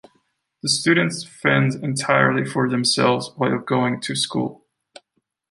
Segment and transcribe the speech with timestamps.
[0.63, 4.65] The students fend entirely for themselves while going to school.